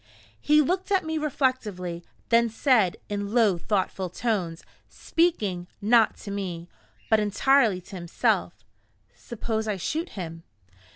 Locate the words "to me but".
6.21-7.19